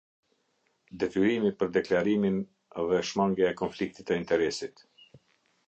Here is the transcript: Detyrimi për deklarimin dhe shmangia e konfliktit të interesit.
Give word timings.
Detyrimi 1.03 1.51
për 1.59 1.69
deklarimin 1.75 2.41
dhe 2.93 3.03
shmangia 3.11 3.53
e 3.53 3.61
konfliktit 3.63 4.09
të 4.11 4.21
interesit. 4.25 4.85